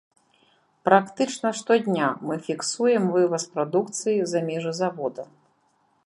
Практычна 0.87 1.49
штодня 1.59 2.07
мы 2.29 2.37
фіксуем 2.47 3.05
вываз 3.17 3.43
прадукцыі 3.57 4.19
за 4.31 4.39
межы 4.49 4.71
завода. 4.81 5.23